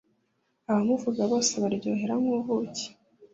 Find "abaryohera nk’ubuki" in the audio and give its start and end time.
1.59-2.85